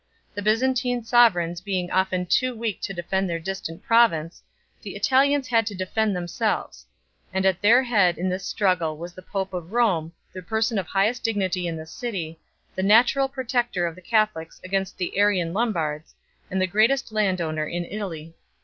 [0.33, 4.41] The Byzantine sovereigns being often too weak to defend their distant province,
[4.81, 6.87] the Italians had to defend themselves;
[7.31, 10.87] and at their head in this struggle was the pope of Rome, the person of
[10.87, 12.39] highest dignity in the city,
[12.73, 16.15] the natural protector of the Catholics against the Arian Lombards,
[16.49, 18.33] and the greatest landowner in Italy.